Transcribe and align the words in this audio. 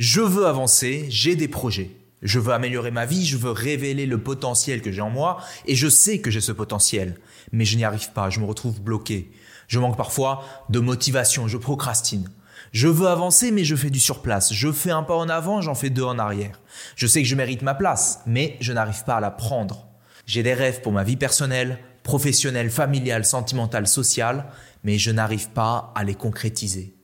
Je 0.00 0.22
veux 0.22 0.46
avancer, 0.46 1.04
j'ai 1.10 1.36
des 1.36 1.46
projets. 1.46 1.90
Je 2.22 2.38
veux 2.38 2.54
améliorer 2.54 2.90
ma 2.90 3.04
vie, 3.04 3.26
je 3.26 3.36
veux 3.36 3.50
révéler 3.50 4.06
le 4.06 4.16
potentiel 4.16 4.80
que 4.80 4.90
j'ai 4.90 5.02
en 5.02 5.10
moi, 5.10 5.42
et 5.66 5.74
je 5.74 5.90
sais 5.90 6.20
que 6.20 6.30
j'ai 6.30 6.40
ce 6.40 6.52
potentiel. 6.52 7.18
Mais 7.52 7.66
je 7.66 7.76
n'y 7.76 7.84
arrive 7.84 8.10
pas, 8.12 8.30
je 8.30 8.40
me 8.40 8.46
retrouve 8.46 8.80
bloqué. 8.80 9.30
Je 9.68 9.78
manque 9.78 9.98
parfois 9.98 10.42
de 10.70 10.80
motivation, 10.80 11.48
je 11.48 11.58
procrastine. 11.58 12.30
Je 12.72 12.88
veux 12.88 13.08
avancer, 13.08 13.50
mais 13.50 13.62
je 13.62 13.76
fais 13.76 13.90
du 13.90 14.00
surplace. 14.00 14.54
Je 14.54 14.72
fais 14.72 14.90
un 14.90 15.02
pas 15.02 15.16
en 15.16 15.28
avant, 15.28 15.60
j'en 15.60 15.74
fais 15.74 15.90
deux 15.90 16.04
en 16.04 16.18
arrière. 16.18 16.58
Je 16.96 17.06
sais 17.06 17.20
que 17.20 17.28
je 17.28 17.36
mérite 17.36 17.60
ma 17.60 17.74
place, 17.74 18.20
mais 18.24 18.56
je 18.62 18.72
n'arrive 18.72 19.04
pas 19.04 19.16
à 19.16 19.20
la 19.20 19.30
prendre. 19.30 19.86
J'ai 20.24 20.42
des 20.42 20.54
rêves 20.54 20.80
pour 20.80 20.92
ma 20.92 21.04
vie 21.04 21.18
personnelle, 21.18 21.78
professionnelle, 22.04 22.70
familiale, 22.70 23.26
sentimentale, 23.26 23.86
sociale, 23.86 24.46
mais 24.82 24.96
je 24.96 25.10
n'arrive 25.10 25.50
pas 25.50 25.92
à 25.94 26.04
les 26.04 26.14
concrétiser. 26.14 26.94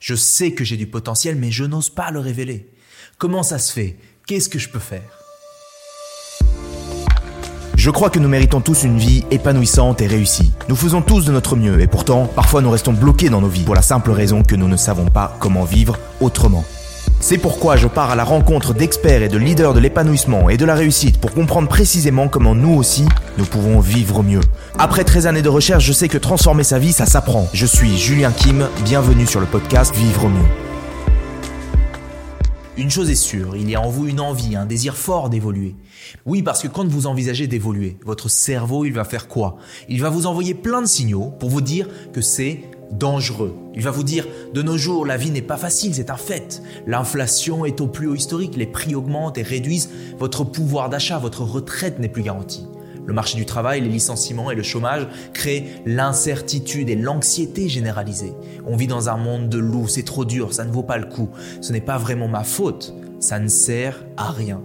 Je 0.00 0.14
sais 0.14 0.52
que 0.52 0.64
j'ai 0.64 0.78
du 0.78 0.86
potentiel, 0.86 1.36
mais 1.36 1.50
je 1.50 1.62
n'ose 1.62 1.90
pas 1.90 2.10
le 2.10 2.20
révéler. 2.20 2.70
Comment 3.18 3.42
ça 3.42 3.58
se 3.58 3.70
fait? 3.70 3.98
Qu'est-ce 4.26 4.48
que 4.48 4.58
je 4.58 4.70
peux 4.70 4.78
faire? 4.78 5.02
Je 7.76 7.90
crois 7.90 8.08
que 8.08 8.18
nous 8.18 8.28
méritons 8.28 8.62
tous 8.62 8.84
une 8.84 8.96
vie 8.96 9.26
épanouissante 9.30 10.00
et 10.00 10.06
réussie. 10.06 10.52
Nous 10.70 10.76
faisons 10.76 11.02
tous 11.02 11.26
de 11.26 11.32
notre 11.32 11.54
mieux 11.54 11.82
et 11.82 11.86
pourtant, 11.86 12.26
parfois 12.26 12.62
nous 12.62 12.70
restons 12.70 12.94
bloqués 12.94 13.28
dans 13.28 13.42
nos 13.42 13.48
vies 13.48 13.64
pour 13.64 13.74
la 13.74 13.82
simple 13.82 14.10
raison 14.10 14.42
que 14.42 14.56
nous 14.56 14.68
ne 14.68 14.76
savons 14.78 15.06
pas 15.06 15.36
comment 15.38 15.64
vivre 15.64 15.98
autrement. 16.22 16.64
C'est 17.22 17.36
pourquoi 17.36 17.76
je 17.76 17.86
pars 17.86 18.10
à 18.10 18.16
la 18.16 18.24
rencontre 18.24 18.72
d'experts 18.72 19.22
et 19.22 19.28
de 19.28 19.36
leaders 19.36 19.74
de 19.74 19.78
l'épanouissement 19.78 20.48
et 20.48 20.56
de 20.56 20.64
la 20.64 20.74
réussite 20.74 21.20
pour 21.20 21.32
comprendre 21.32 21.68
précisément 21.68 22.28
comment 22.28 22.54
nous 22.54 22.74
aussi, 22.74 23.04
nous 23.36 23.44
pouvons 23.44 23.78
vivre 23.78 24.22
mieux. 24.22 24.40
Après 24.78 25.04
13 25.04 25.26
années 25.26 25.42
de 25.42 25.50
recherche, 25.50 25.84
je 25.84 25.92
sais 25.92 26.08
que 26.08 26.16
transformer 26.16 26.64
sa 26.64 26.78
vie, 26.78 26.92
ça 26.92 27.04
s'apprend. 27.04 27.46
Je 27.52 27.66
suis 27.66 27.98
Julien 27.98 28.32
Kim, 28.32 28.66
bienvenue 28.84 29.26
sur 29.26 29.38
le 29.38 29.44
podcast 29.44 29.94
Vivre 29.94 30.30
mieux. 30.30 30.48
Une 32.78 32.90
chose 32.90 33.10
est 33.10 33.14
sûre, 33.14 33.54
il 33.54 33.68
y 33.68 33.74
a 33.74 33.82
en 33.82 33.90
vous 33.90 34.06
une 34.06 34.20
envie, 34.20 34.56
un 34.56 34.64
désir 34.64 34.96
fort 34.96 35.28
d'évoluer. 35.28 35.76
Oui, 36.24 36.42
parce 36.42 36.62
que 36.62 36.68
quand 36.68 36.88
vous 36.88 37.06
envisagez 37.06 37.46
d'évoluer, 37.46 37.98
votre 38.06 38.30
cerveau, 38.30 38.86
il 38.86 38.94
va 38.94 39.04
faire 39.04 39.28
quoi? 39.28 39.58
Il 39.90 40.00
va 40.00 40.08
vous 40.08 40.24
envoyer 40.24 40.54
plein 40.54 40.80
de 40.80 40.86
signaux 40.86 41.34
pour 41.38 41.50
vous 41.50 41.60
dire 41.60 41.86
que 42.14 42.22
c'est 42.22 42.62
dangereux. 42.90 43.56
Il 43.74 43.82
va 43.82 43.90
vous 43.90 44.02
dire, 44.02 44.26
de 44.52 44.62
nos 44.62 44.76
jours, 44.76 45.06
la 45.06 45.16
vie 45.16 45.30
n'est 45.30 45.42
pas 45.42 45.56
facile, 45.56 45.94
c'est 45.94 46.10
un 46.10 46.16
fait. 46.16 46.62
L'inflation 46.86 47.64
est 47.64 47.80
au 47.80 47.86
plus 47.86 48.08
haut 48.08 48.14
historique, 48.14 48.56
les 48.56 48.66
prix 48.66 48.94
augmentent 48.94 49.38
et 49.38 49.42
réduisent 49.42 49.90
votre 50.18 50.44
pouvoir 50.44 50.90
d'achat, 50.90 51.18
votre 51.18 51.42
retraite 51.42 51.98
n'est 51.98 52.08
plus 52.08 52.22
garantie. 52.22 52.66
Le 53.06 53.14
marché 53.14 53.36
du 53.36 53.46
travail, 53.46 53.80
les 53.80 53.88
licenciements 53.88 54.50
et 54.50 54.54
le 54.54 54.62
chômage 54.62 55.08
créent 55.32 55.66
l'incertitude 55.86 56.90
et 56.90 56.96
l'anxiété 56.96 57.68
généralisée. 57.68 58.34
On 58.66 58.76
vit 58.76 58.86
dans 58.86 59.08
un 59.08 59.16
monde 59.16 59.48
de 59.48 59.58
loups, 59.58 59.88
c'est 59.88 60.04
trop 60.04 60.24
dur, 60.24 60.52
ça 60.52 60.64
ne 60.64 60.70
vaut 60.70 60.82
pas 60.82 60.98
le 60.98 61.06
coup. 61.06 61.30
Ce 61.60 61.72
n'est 61.72 61.80
pas 61.80 61.98
vraiment 61.98 62.28
ma 62.28 62.44
faute, 62.44 62.94
ça 63.18 63.38
ne 63.38 63.48
sert 63.48 64.04
à 64.16 64.30
rien. 64.30 64.60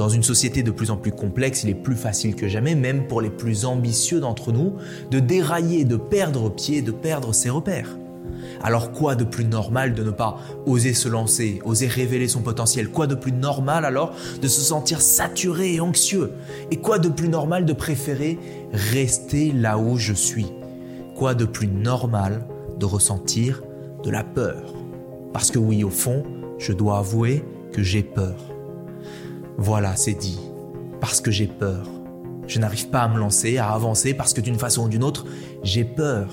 Dans 0.00 0.08
une 0.08 0.22
société 0.22 0.62
de 0.62 0.70
plus 0.70 0.90
en 0.90 0.96
plus 0.96 1.12
complexe, 1.12 1.62
il 1.62 1.68
est 1.68 1.74
plus 1.74 1.94
facile 1.94 2.34
que 2.34 2.48
jamais, 2.48 2.74
même 2.74 3.06
pour 3.06 3.20
les 3.20 3.28
plus 3.28 3.66
ambitieux 3.66 4.18
d'entre 4.18 4.50
nous, 4.50 4.76
de 5.10 5.20
dérailler, 5.20 5.84
de 5.84 5.96
perdre 5.96 6.48
pied, 6.48 6.80
de 6.80 6.90
perdre 6.90 7.34
ses 7.34 7.50
repères. 7.50 7.98
Alors 8.62 8.92
quoi 8.92 9.14
de 9.14 9.24
plus 9.24 9.44
normal 9.44 9.92
de 9.92 10.02
ne 10.02 10.10
pas 10.10 10.38
oser 10.64 10.94
se 10.94 11.06
lancer, 11.06 11.60
oser 11.66 11.86
révéler 11.86 12.28
son 12.28 12.40
potentiel? 12.40 12.88
Quoi 12.88 13.06
de 13.08 13.14
plus 13.14 13.32
normal 13.32 13.84
alors 13.84 14.14
de 14.40 14.48
se 14.48 14.62
sentir 14.62 15.02
saturé 15.02 15.74
et 15.74 15.80
anxieux? 15.82 16.32
Et 16.70 16.76
quoi 16.76 16.98
de 16.98 17.10
plus 17.10 17.28
normal 17.28 17.66
de 17.66 17.74
préférer 17.74 18.38
rester 18.72 19.52
là 19.52 19.76
où 19.76 19.98
je 19.98 20.14
suis? 20.14 20.46
Quoi 21.14 21.34
de 21.34 21.44
plus 21.44 21.68
normal 21.68 22.46
de 22.78 22.86
ressentir 22.86 23.62
de 24.02 24.08
la 24.08 24.24
peur? 24.24 24.72
Parce 25.34 25.50
que 25.50 25.58
oui, 25.58 25.84
au 25.84 25.90
fond, 25.90 26.22
je 26.58 26.72
dois 26.72 27.00
avouer 27.00 27.44
que 27.74 27.82
j'ai 27.82 28.02
peur. 28.02 28.49
Voilà, 29.62 29.94
c'est 29.94 30.14
dit. 30.14 30.40
Parce 31.02 31.20
que 31.20 31.30
j'ai 31.30 31.46
peur. 31.46 31.86
Je 32.46 32.58
n'arrive 32.58 32.88
pas 32.88 33.00
à 33.00 33.08
me 33.08 33.18
lancer, 33.18 33.58
à 33.58 33.68
avancer, 33.72 34.14
parce 34.14 34.32
que 34.32 34.40
d'une 34.40 34.58
façon 34.58 34.86
ou 34.86 34.88
d'une 34.88 35.04
autre, 35.04 35.26
j'ai 35.62 35.84
peur. 35.84 36.30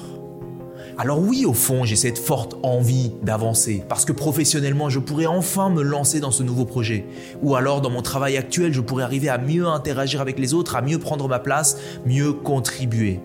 Alors 0.98 1.20
oui, 1.20 1.44
au 1.46 1.52
fond, 1.52 1.84
j'ai 1.84 1.98
cette 1.98 2.18
forte 2.18 2.56
envie 2.64 3.12
d'avancer, 3.24 3.84
parce 3.90 4.06
que 4.06 4.14
professionnellement, 4.14 4.88
je 4.88 5.00
pourrais 5.00 5.26
enfin 5.26 5.70
me 5.70 5.82
lancer 5.82 6.22
dans 6.22 6.32
ce 6.32 6.42
nouveau 6.42 6.64
projet. 6.64 7.06
Ou 7.44 7.56
alors, 7.56 7.82
dans 7.82 7.90
mon 7.90 8.02
travail 8.02 8.38
actuel, 8.38 8.72
je 8.72 8.80
pourrais 8.80 9.04
arriver 9.04 9.28
à 9.28 9.38
mieux 9.38 9.68
interagir 9.68 10.22
avec 10.22 10.40
les 10.40 10.54
autres, 10.54 10.78
à 10.78 10.82
mieux 10.82 10.98
prendre 10.98 11.28
ma 11.28 11.40
place, 11.40 11.78
mieux 12.06 12.32
contribuer. 12.32 13.20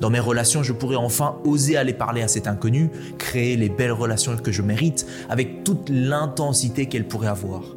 Dans 0.00 0.10
mes 0.10 0.18
relations, 0.18 0.64
je 0.64 0.72
pourrais 0.72 0.96
enfin 0.96 1.36
oser 1.44 1.76
aller 1.76 1.94
parler 1.94 2.22
à 2.22 2.28
cet 2.28 2.48
inconnu, 2.48 2.90
créer 3.16 3.56
les 3.56 3.68
belles 3.68 3.92
relations 3.92 4.36
que 4.36 4.50
je 4.50 4.62
mérite, 4.62 5.06
avec 5.28 5.62
toute 5.62 5.88
l'intensité 5.88 6.86
qu'elle 6.86 7.06
pourrait 7.06 7.28
avoir. 7.28 7.76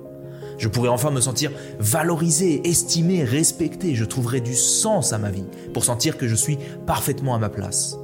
Je 0.58 0.68
pourrais 0.68 0.90
enfin 0.90 1.12
me 1.12 1.22
sentir 1.22 1.52
valorisé, 1.80 2.68
estimé, 2.68 3.24
respecté. 3.24 3.96
Je 3.96 4.06
trouverais 4.06 4.42
du 4.42 4.56
sens 4.56 5.14
à 5.14 5.18
ma 5.18 5.32
vie 5.32 5.46
pour 5.74 5.84
sentir 5.84 6.18
que 6.18 6.28
je 6.28 6.36
suis 6.36 6.58
parfaitement 6.86 7.36
à 7.36 7.40
ma 7.40 7.50
place. 7.50 7.98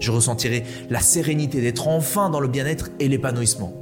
Je 0.00 0.10
ressentirai 0.10 0.64
la 0.90 1.00
sérénité 1.00 1.60
d'être 1.60 1.88
enfin 1.88 2.30
dans 2.30 2.40
le 2.40 2.48
bien-être 2.48 2.90
et 3.00 3.08
l'épanouissement. 3.08 3.72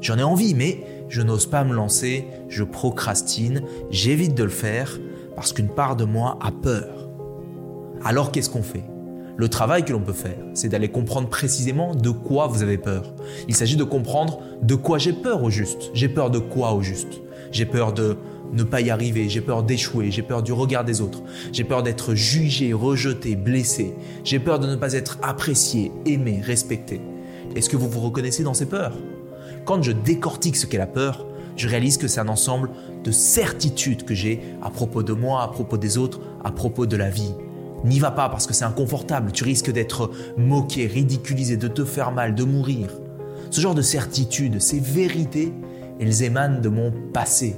J'en 0.00 0.18
ai 0.18 0.22
envie, 0.22 0.54
mais 0.54 0.84
je 1.08 1.22
n'ose 1.22 1.46
pas 1.46 1.64
me 1.64 1.74
lancer, 1.74 2.26
je 2.48 2.64
procrastine, 2.64 3.62
j'évite 3.90 4.34
de 4.34 4.44
le 4.44 4.50
faire 4.50 4.98
parce 5.36 5.52
qu'une 5.52 5.68
part 5.68 5.96
de 5.96 6.04
moi 6.04 6.38
a 6.42 6.50
peur. 6.52 7.08
Alors 8.04 8.32
qu'est-ce 8.32 8.50
qu'on 8.50 8.62
fait? 8.62 8.84
Le 9.36 9.48
travail 9.48 9.84
que 9.84 9.92
l'on 9.92 10.00
peut 10.00 10.12
faire, 10.12 10.36
c'est 10.52 10.68
d'aller 10.68 10.90
comprendre 10.90 11.28
précisément 11.28 11.94
de 11.94 12.10
quoi 12.10 12.46
vous 12.46 12.62
avez 12.62 12.76
peur. 12.76 13.14
Il 13.48 13.54
s'agit 13.54 13.76
de 13.76 13.84
comprendre 13.84 14.40
de 14.62 14.74
quoi 14.74 14.98
j'ai 14.98 15.14
peur 15.14 15.42
au 15.42 15.50
juste. 15.50 15.90
J'ai 15.94 16.08
peur 16.08 16.30
de 16.30 16.38
quoi 16.38 16.74
au 16.74 16.82
juste? 16.82 17.22
J'ai 17.50 17.66
peur 17.66 17.92
de 17.92 18.16
ne 18.52 18.62
pas 18.62 18.80
y 18.80 18.90
arriver, 18.90 19.28
j'ai 19.28 19.40
peur 19.40 19.62
d'échouer, 19.62 20.10
j'ai 20.10 20.22
peur 20.22 20.42
du 20.42 20.52
regard 20.52 20.84
des 20.84 21.00
autres, 21.00 21.22
j'ai 21.52 21.64
peur 21.64 21.82
d'être 21.82 22.14
jugé, 22.14 22.72
rejeté, 22.72 23.36
blessé, 23.36 23.94
j'ai 24.24 24.38
peur 24.38 24.58
de 24.58 24.66
ne 24.66 24.76
pas 24.76 24.94
être 24.94 25.18
apprécié, 25.22 25.92
aimé, 26.06 26.40
respecté. 26.42 27.00
Est-ce 27.54 27.68
que 27.68 27.76
vous 27.76 27.88
vous 27.88 28.00
reconnaissez 28.00 28.42
dans 28.42 28.54
ces 28.54 28.66
peurs? 28.66 28.96
Quand 29.64 29.82
je 29.82 29.92
décortique 29.92 30.56
ce 30.56 30.66
qu'est 30.66 30.78
la 30.78 30.86
peur, 30.86 31.26
je 31.56 31.68
réalise 31.68 31.96
que 31.96 32.08
c'est 32.08 32.20
un 32.20 32.28
ensemble 32.28 32.70
de 33.04 33.10
certitudes 33.10 34.04
que 34.04 34.14
j'ai 34.14 34.40
à 34.62 34.70
propos 34.70 35.02
de 35.02 35.12
moi, 35.12 35.42
à 35.42 35.48
propos 35.48 35.76
des 35.76 35.98
autres, 35.98 36.20
à 36.44 36.50
propos 36.52 36.86
de 36.86 36.96
la 36.96 37.10
vie. 37.10 37.34
N'y 37.84 37.98
va 37.98 38.10
pas 38.10 38.28
parce 38.28 38.46
que 38.46 38.54
c'est 38.54 38.64
inconfortable, 38.64 39.32
tu 39.32 39.44
risques 39.44 39.72
d'être 39.72 40.10
moqué, 40.36 40.86
ridiculisé, 40.86 41.56
de 41.56 41.68
te 41.68 41.84
faire 41.84 42.12
mal, 42.12 42.34
de 42.34 42.44
mourir. 42.44 42.88
Ce 43.50 43.60
genre 43.60 43.74
de 43.74 43.82
certitudes, 43.82 44.60
ces 44.60 44.80
vérités, 44.80 45.52
elles 46.00 46.22
émanent 46.22 46.60
de 46.60 46.68
mon 46.68 46.92
passé, 47.12 47.56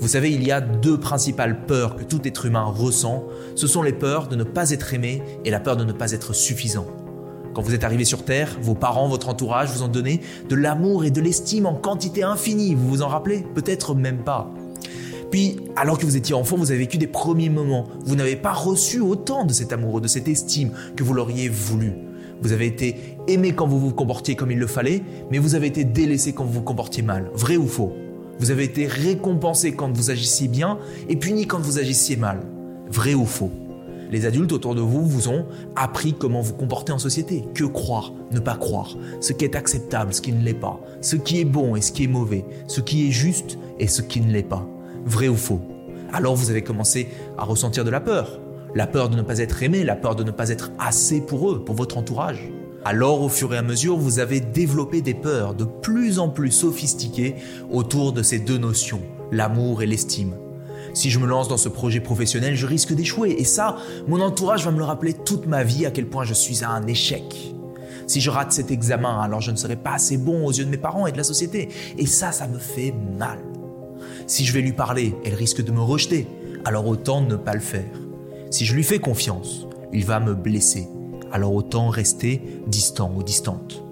vous 0.00 0.08
savez, 0.08 0.32
il 0.32 0.42
y 0.42 0.50
a 0.50 0.62
deux 0.62 0.98
principales 0.98 1.66
peurs 1.66 1.94
que 1.94 2.04
tout 2.04 2.26
être 2.26 2.46
humain 2.46 2.64
ressent. 2.64 3.24
Ce 3.54 3.66
sont 3.66 3.82
les 3.82 3.92
peurs 3.92 4.28
de 4.28 4.36
ne 4.36 4.44
pas 4.44 4.70
être 4.70 4.94
aimé 4.94 5.22
et 5.44 5.50
la 5.50 5.60
peur 5.60 5.76
de 5.76 5.84
ne 5.84 5.92
pas 5.92 6.12
être 6.12 6.32
suffisant. 6.32 6.86
Quand 7.52 7.60
vous 7.60 7.74
êtes 7.74 7.84
arrivé 7.84 8.06
sur 8.06 8.24
Terre, 8.24 8.56
vos 8.62 8.74
parents, 8.74 9.08
votre 9.08 9.28
entourage 9.28 9.68
vous 9.68 9.82
ont 9.82 9.88
donné 9.88 10.22
de 10.48 10.54
l'amour 10.54 11.04
et 11.04 11.10
de 11.10 11.20
l'estime 11.20 11.66
en 11.66 11.74
quantité 11.74 12.22
infinie. 12.22 12.74
Vous 12.74 12.88
vous 12.88 13.02
en 13.02 13.08
rappelez 13.08 13.44
Peut-être 13.54 13.94
même 13.94 14.24
pas. 14.24 14.50
Puis, 15.30 15.58
alors 15.76 15.98
que 15.98 16.06
vous 16.06 16.16
étiez 16.16 16.34
enfant, 16.34 16.56
vous 16.56 16.70
avez 16.70 16.80
vécu 16.80 16.96
des 16.96 17.06
premiers 17.06 17.50
moments. 17.50 17.86
Vous 18.06 18.16
n'avez 18.16 18.36
pas 18.36 18.52
reçu 18.52 19.00
autant 19.00 19.44
de 19.44 19.52
cet 19.52 19.70
amour, 19.70 20.00
de 20.00 20.08
cette 20.08 20.28
estime 20.28 20.70
que 20.96 21.04
vous 21.04 21.12
l'auriez 21.12 21.50
voulu. 21.50 21.92
Vous 22.42 22.52
avez 22.52 22.66
été 22.66 23.16
aimé 23.28 23.52
quand 23.52 23.66
vous 23.66 23.78
vous 23.78 23.92
comportiez 23.92 24.34
comme 24.34 24.50
il 24.50 24.58
le 24.58 24.66
fallait, 24.66 25.02
mais 25.30 25.38
vous 25.38 25.54
avez 25.54 25.66
été 25.66 25.84
délaissé 25.84 26.32
quand 26.32 26.44
vous 26.44 26.52
vous 26.52 26.62
comportiez 26.62 27.02
mal. 27.02 27.30
Vrai 27.34 27.56
ou 27.56 27.66
faux? 27.66 27.92
Vous 28.38 28.50
avez 28.50 28.64
été 28.64 28.86
récompensé 28.86 29.72
quand 29.72 29.94
vous 29.94 30.10
agissiez 30.10 30.48
bien 30.48 30.78
et 31.08 31.16
puni 31.16 31.46
quand 31.46 31.60
vous 31.60 31.78
agissiez 31.78 32.16
mal. 32.16 32.40
Vrai 32.88 33.12
ou 33.12 33.26
faux? 33.26 33.50
Les 34.10 34.26
adultes 34.26 34.52
autour 34.52 34.74
de 34.74 34.80
vous 34.80 35.06
vous 35.06 35.28
ont 35.28 35.44
appris 35.76 36.14
comment 36.14 36.40
vous 36.40 36.54
comporter 36.54 36.90
en 36.90 36.98
société. 36.98 37.44
Que 37.54 37.64
croire, 37.64 38.12
ne 38.32 38.40
pas 38.40 38.56
croire? 38.56 38.96
Ce 39.20 39.32
qui 39.32 39.44
est 39.44 39.54
acceptable, 39.54 40.12
ce 40.12 40.20
qui 40.20 40.32
ne 40.32 40.42
l'est 40.42 40.54
pas. 40.54 40.80
Ce 41.00 41.14
qui 41.14 41.40
est 41.40 41.44
bon 41.44 41.76
et 41.76 41.80
ce 41.80 41.92
qui 41.92 42.04
est 42.04 42.08
mauvais. 42.08 42.44
Ce 42.66 42.80
qui 42.80 43.06
est 43.06 43.12
juste 43.12 43.58
et 43.78 43.86
ce 43.86 44.02
qui 44.02 44.20
ne 44.20 44.32
l'est 44.32 44.42
pas. 44.42 44.66
Vrai 45.04 45.28
ou 45.28 45.36
faux? 45.36 45.60
Alors 46.12 46.34
vous 46.34 46.50
avez 46.50 46.62
commencé 46.62 47.06
à 47.38 47.44
ressentir 47.44 47.84
de 47.84 47.90
la 47.90 48.00
peur. 48.00 48.39
La 48.74 48.86
peur 48.86 49.08
de 49.08 49.16
ne 49.16 49.22
pas 49.22 49.38
être 49.38 49.62
aimé, 49.62 49.82
la 49.82 49.96
peur 49.96 50.14
de 50.14 50.22
ne 50.22 50.30
pas 50.30 50.50
être 50.50 50.70
assez 50.78 51.20
pour 51.20 51.50
eux, 51.50 51.64
pour 51.64 51.74
votre 51.74 51.98
entourage. 51.98 52.50
Alors 52.84 53.20
au 53.20 53.28
fur 53.28 53.52
et 53.52 53.58
à 53.58 53.62
mesure, 53.62 53.96
vous 53.96 54.20
avez 54.20 54.40
développé 54.40 55.02
des 55.02 55.12
peurs 55.12 55.54
de 55.54 55.64
plus 55.64 56.18
en 56.18 56.28
plus 56.28 56.50
sophistiquées 56.50 57.34
autour 57.70 58.12
de 58.12 58.22
ces 58.22 58.38
deux 58.38 58.58
notions, 58.58 59.02
l'amour 59.32 59.82
et 59.82 59.86
l'estime. 59.86 60.34
Si 60.94 61.10
je 61.10 61.18
me 61.18 61.26
lance 61.26 61.48
dans 61.48 61.56
ce 61.56 61.68
projet 61.68 62.00
professionnel, 62.00 62.54
je 62.54 62.66
risque 62.66 62.94
d'échouer. 62.94 63.36
Et 63.38 63.44
ça, 63.44 63.76
mon 64.08 64.20
entourage 64.20 64.64
va 64.64 64.70
me 64.70 64.78
le 64.78 64.84
rappeler 64.84 65.12
toute 65.12 65.46
ma 65.46 65.62
vie 65.62 65.84
à 65.84 65.90
quel 65.90 66.06
point 66.06 66.24
je 66.24 66.34
suis 66.34 66.64
à 66.64 66.70
un 66.70 66.86
échec. 66.86 67.54
Si 68.06 68.20
je 68.20 68.30
rate 68.30 68.52
cet 68.52 68.70
examen, 68.70 69.20
alors 69.20 69.40
je 69.40 69.50
ne 69.50 69.56
serai 69.56 69.76
pas 69.76 69.92
assez 69.92 70.16
bon 70.16 70.46
aux 70.46 70.52
yeux 70.52 70.64
de 70.64 70.70
mes 70.70 70.78
parents 70.78 71.06
et 71.06 71.12
de 71.12 71.16
la 71.16 71.24
société. 71.24 71.68
Et 71.98 72.06
ça, 72.06 72.32
ça 72.32 72.48
me 72.48 72.58
fait 72.58 72.94
mal. 73.18 73.38
Si 74.26 74.44
je 74.44 74.52
vais 74.52 74.62
lui 74.62 74.72
parler, 74.72 75.14
elle 75.24 75.34
risque 75.34 75.62
de 75.62 75.70
me 75.70 75.80
rejeter. 75.80 76.26
Alors 76.64 76.86
autant 76.86 77.20
ne 77.20 77.36
pas 77.36 77.54
le 77.54 77.60
faire. 77.60 78.09
Si 78.50 78.64
je 78.64 78.74
lui 78.74 78.82
fais 78.82 78.98
confiance, 78.98 79.66
il 79.92 80.04
va 80.04 80.18
me 80.18 80.34
blesser 80.34 80.88
alors 81.32 81.54
autant 81.54 81.88
rester 81.88 82.42
distant 82.66 83.12
ou 83.16 83.22
distante. 83.22 83.84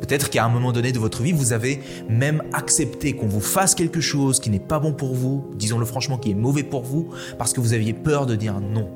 Peut-être 0.00 0.30
qu'à 0.30 0.44
un 0.44 0.48
moment 0.48 0.72
donné 0.72 0.92
de 0.92 0.98
votre 0.98 1.22
vie, 1.22 1.32
vous 1.32 1.52
avez 1.52 1.80
même 2.08 2.42
accepté 2.54 3.12
qu'on 3.12 3.26
vous 3.26 3.40
fasse 3.40 3.74
quelque 3.74 4.00
chose 4.00 4.40
qui 4.40 4.48
n'est 4.48 4.58
pas 4.58 4.78
bon 4.78 4.94
pour 4.94 5.14
vous, 5.14 5.50
disons-le 5.56 5.84
franchement, 5.84 6.16
qui 6.16 6.30
est 6.30 6.34
mauvais 6.34 6.62
pour 6.62 6.82
vous, 6.82 7.10
parce 7.38 7.52
que 7.52 7.60
vous 7.60 7.74
aviez 7.74 7.92
peur 7.92 8.24
de 8.24 8.36
dire 8.36 8.60
non. 8.60 8.88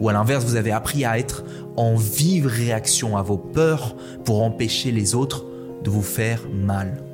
Ou 0.00 0.08
à 0.08 0.12
l'inverse, 0.12 0.44
vous 0.44 0.56
avez 0.56 0.72
appris 0.72 1.04
à 1.04 1.18
être 1.18 1.44
en 1.76 1.94
vive 1.94 2.46
réaction 2.46 3.16
à 3.16 3.22
vos 3.22 3.36
peurs 3.36 3.94
pour 4.24 4.42
empêcher 4.42 4.90
les 4.90 5.14
autres 5.14 5.44
de 5.84 5.90
vous 5.90 6.02
faire 6.02 6.42
mal. 6.52 7.04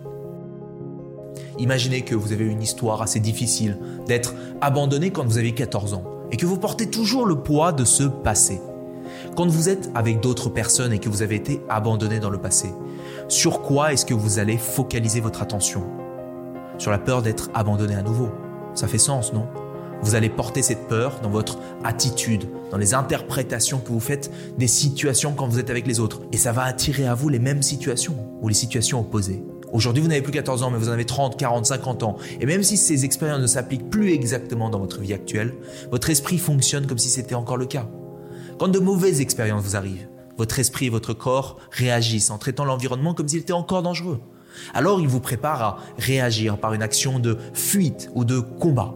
Imaginez 1.58 2.02
que 2.02 2.14
vous 2.14 2.32
avez 2.32 2.46
une 2.46 2.62
histoire 2.62 3.02
assez 3.02 3.20
difficile, 3.20 3.78
d'être 4.06 4.34
abandonné 4.60 5.10
quand 5.10 5.24
vous 5.24 5.38
avez 5.38 5.52
14 5.52 5.94
ans, 5.94 6.04
et 6.32 6.36
que 6.36 6.46
vous 6.46 6.58
portez 6.58 6.86
toujours 6.88 7.26
le 7.26 7.36
poids 7.36 7.72
de 7.72 7.84
ce 7.84 8.04
passé. 8.04 8.60
Quand 9.36 9.46
vous 9.46 9.68
êtes 9.68 9.90
avec 9.94 10.20
d'autres 10.20 10.48
personnes 10.48 10.92
et 10.92 10.98
que 10.98 11.08
vous 11.08 11.22
avez 11.22 11.36
été 11.36 11.60
abandonné 11.68 12.20
dans 12.20 12.30
le 12.30 12.38
passé, 12.38 12.70
sur 13.28 13.62
quoi 13.62 13.92
est-ce 13.92 14.06
que 14.06 14.14
vous 14.14 14.38
allez 14.38 14.56
focaliser 14.56 15.20
votre 15.20 15.42
attention? 15.42 15.84
Sur 16.78 16.90
la 16.90 16.98
peur 16.98 17.22
d'être 17.22 17.50
abandonné 17.54 17.94
à 17.94 18.02
nouveau. 18.02 18.30
Ça 18.74 18.88
fait 18.88 18.98
sens, 18.98 19.32
non? 19.32 19.46
Vous 20.02 20.14
allez 20.14 20.28
porter 20.28 20.62
cette 20.62 20.88
peur 20.88 21.20
dans 21.22 21.30
votre 21.30 21.58
attitude, 21.82 22.48
dans 22.70 22.76
les 22.76 22.92
interprétations 22.94 23.78
que 23.78 23.88
vous 23.88 24.00
faites 24.00 24.30
des 24.58 24.66
situations 24.66 25.32
quand 25.32 25.48
vous 25.48 25.58
êtes 25.58 25.70
avec 25.70 25.86
les 25.86 26.00
autres. 26.00 26.20
Et 26.32 26.36
ça 26.36 26.52
va 26.52 26.64
attirer 26.64 27.06
à 27.06 27.14
vous 27.14 27.28
les 27.28 27.38
mêmes 27.38 27.62
situations 27.62 28.14
ou 28.46 28.48
les 28.48 28.54
situations 28.54 29.00
opposées. 29.00 29.42
Aujourd'hui, 29.72 30.00
vous 30.00 30.08
n'avez 30.08 30.22
plus 30.22 30.32
14 30.32 30.62
ans, 30.62 30.70
mais 30.70 30.78
vous 30.78 30.88
en 30.88 30.92
avez 30.92 31.04
30, 31.04 31.36
40, 31.36 31.66
50 31.66 32.04
ans. 32.04 32.16
Et 32.40 32.46
même 32.46 32.62
si 32.62 32.76
ces 32.76 33.04
expériences 33.04 33.40
ne 33.40 33.48
s'appliquent 33.48 33.90
plus 33.90 34.12
exactement 34.12 34.70
dans 34.70 34.78
votre 34.78 35.00
vie 35.00 35.12
actuelle, 35.12 35.52
votre 35.90 36.10
esprit 36.10 36.38
fonctionne 36.38 36.86
comme 36.86 36.96
si 36.96 37.08
c'était 37.08 37.34
encore 37.34 37.56
le 37.56 37.66
cas. 37.66 37.88
Quand 38.60 38.68
de 38.68 38.78
mauvaises 38.78 39.20
expériences 39.20 39.64
vous 39.64 39.74
arrivent, 39.74 40.08
votre 40.38 40.60
esprit 40.60 40.86
et 40.86 40.90
votre 40.90 41.12
corps 41.12 41.56
réagissent 41.72 42.30
en 42.30 42.38
traitant 42.38 42.64
l'environnement 42.64 43.14
comme 43.14 43.26
s'il 43.26 43.40
était 43.40 43.52
encore 43.52 43.82
dangereux. 43.82 44.20
Alors 44.72 45.00
il 45.00 45.08
vous 45.08 45.20
prépare 45.20 45.62
à 45.62 45.78
réagir 45.98 46.58
par 46.58 46.72
une 46.72 46.82
action 46.82 47.18
de 47.18 47.36
fuite 47.52 48.10
ou 48.14 48.24
de 48.24 48.38
combat. 48.38 48.94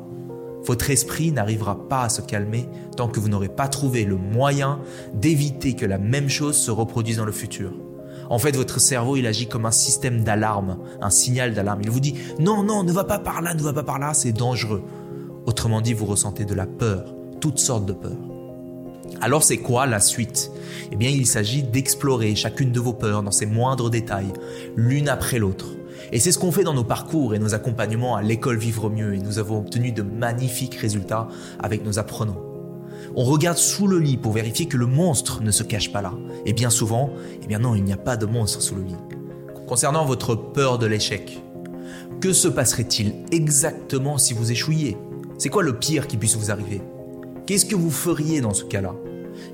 Votre 0.64 0.90
esprit 0.90 1.32
n'arrivera 1.32 1.88
pas 1.88 2.04
à 2.04 2.08
se 2.08 2.22
calmer 2.22 2.68
tant 2.96 3.08
que 3.08 3.18
vous 3.18 3.28
n'aurez 3.28 3.48
pas 3.48 3.66
trouvé 3.66 4.04
le 4.04 4.16
moyen 4.16 4.78
d'éviter 5.12 5.74
que 5.74 5.86
la 5.86 5.98
même 5.98 6.28
chose 6.28 6.56
se 6.56 6.70
reproduise 6.70 7.16
dans 7.16 7.24
le 7.24 7.32
futur. 7.32 7.72
En 8.30 8.38
fait, 8.38 8.56
votre 8.56 8.80
cerveau, 8.80 9.16
il 9.16 9.26
agit 9.26 9.48
comme 9.48 9.66
un 9.66 9.72
système 9.72 10.22
d'alarme, 10.22 10.78
un 11.02 11.10
signal 11.10 11.52
d'alarme. 11.52 11.80
Il 11.82 11.90
vous 11.90 12.00
dit 12.00 12.14
non, 12.38 12.62
non, 12.62 12.84
ne 12.84 12.92
va 12.92 13.04
pas 13.04 13.18
par 13.18 13.42
là, 13.42 13.54
ne 13.54 13.62
va 13.62 13.72
pas 13.72 13.82
par 13.82 13.98
là, 13.98 14.14
c'est 14.14 14.32
dangereux. 14.32 14.82
Autrement 15.46 15.80
dit, 15.80 15.92
vous 15.92 16.06
ressentez 16.06 16.44
de 16.44 16.54
la 16.54 16.66
peur, 16.66 17.12
toutes 17.40 17.58
sortes 17.58 17.86
de 17.86 17.92
peurs. 17.92 18.12
Alors 19.20 19.42
c'est 19.42 19.58
quoi 19.58 19.86
la 19.86 19.98
suite? 19.98 20.50
Eh 20.92 20.96
bien 20.96 21.10
il 21.10 21.26
s'agit 21.26 21.64
d'explorer 21.64 22.34
chacune 22.36 22.70
de 22.70 22.80
vos 22.80 22.92
peurs 22.92 23.22
dans 23.24 23.32
ses 23.32 23.46
moindres 23.46 23.90
détails, 23.90 24.32
l'une 24.76 25.08
après 25.08 25.38
l'autre. 25.38 25.66
Et 26.12 26.20
c'est 26.20 26.32
ce 26.32 26.38
qu'on 26.38 26.52
fait 26.52 26.64
dans 26.64 26.74
nos 26.74 26.84
parcours 26.84 27.34
et 27.34 27.38
nos 27.38 27.54
accompagnements 27.54 28.16
à 28.16 28.22
l'école 28.22 28.58
Vivre 28.58 28.88
Mieux 28.88 29.14
et 29.14 29.18
nous 29.18 29.38
avons 29.38 29.58
obtenu 29.58 29.92
de 29.92 30.02
magnifiques 30.02 30.76
résultats 30.76 31.28
avec 31.58 31.84
nos 31.84 31.98
apprenants. 31.98 32.49
On 33.16 33.24
regarde 33.24 33.58
sous 33.58 33.86
le 33.86 33.98
lit 33.98 34.16
pour 34.16 34.32
vérifier 34.32 34.66
que 34.66 34.76
le 34.76 34.86
monstre 34.86 35.42
ne 35.42 35.50
se 35.50 35.62
cache 35.62 35.92
pas 35.92 36.02
là. 36.02 36.12
Et 36.46 36.52
bien 36.52 36.70
souvent, 36.70 37.10
eh 37.42 37.46
bien 37.46 37.58
non, 37.58 37.74
il 37.74 37.84
n'y 37.84 37.92
a 37.92 37.96
pas 37.96 38.16
de 38.16 38.26
monstre 38.26 38.62
sous 38.62 38.74
le 38.74 38.82
lit. 38.82 38.96
Concernant 39.66 40.04
votre 40.04 40.34
peur 40.34 40.78
de 40.78 40.86
l'échec, 40.86 41.42
que 42.20 42.32
se 42.32 42.48
passerait-il 42.48 43.14
exactement 43.32 44.18
si 44.18 44.34
vous 44.34 44.52
échouiez? 44.52 44.96
C'est 45.38 45.48
quoi 45.48 45.62
le 45.62 45.78
pire 45.78 46.06
qui 46.06 46.16
puisse 46.16 46.36
vous 46.36 46.50
arriver? 46.50 46.82
Qu'est-ce 47.46 47.64
que 47.64 47.76
vous 47.76 47.90
feriez 47.90 48.40
dans 48.40 48.52
ce 48.52 48.64
cas-là? 48.64 48.94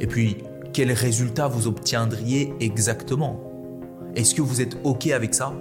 Et 0.00 0.06
puis, 0.06 0.38
quels 0.72 0.92
résultats 0.92 1.48
vous 1.48 1.68
obtiendriez 1.68 2.52
exactement? 2.60 3.40
Est-ce 4.16 4.34
que 4.34 4.42
vous 4.42 4.60
êtes 4.60 4.76
OK 4.84 5.06
avec 5.06 5.34
ça? 5.34 5.54